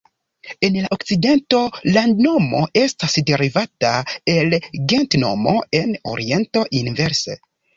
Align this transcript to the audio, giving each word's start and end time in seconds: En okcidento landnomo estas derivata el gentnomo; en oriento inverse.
En 0.67 0.77
okcidento 0.95 1.59
landnomo 1.97 2.61
estas 2.81 3.19
derivata 3.29 3.93
el 4.39 4.59
gentnomo; 4.95 5.55
en 5.83 5.97
oriento 6.15 6.65
inverse. 6.83 7.39